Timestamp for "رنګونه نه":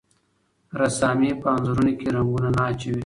2.15-2.63